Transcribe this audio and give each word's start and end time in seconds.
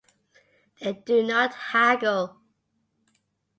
They 0.79 0.93
do 0.93 1.21
not 1.21 1.53
haggle. 1.53 2.41